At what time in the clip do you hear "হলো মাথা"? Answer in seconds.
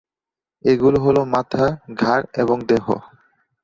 0.99-1.63